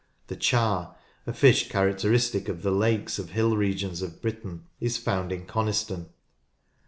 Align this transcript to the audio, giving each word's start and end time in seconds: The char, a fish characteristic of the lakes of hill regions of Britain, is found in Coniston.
The 0.29 0.35
char, 0.35 0.95
a 1.27 1.31
fish 1.31 1.69
characteristic 1.69 2.49
of 2.49 2.63
the 2.63 2.71
lakes 2.71 3.19
of 3.19 3.29
hill 3.33 3.55
regions 3.55 4.01
of 4.01 4.19
Britain, 4.19 4.63
is 4.79 4.97
found 4.97 5.31
in 5.31 5.45
Coniston. 5.45 6.09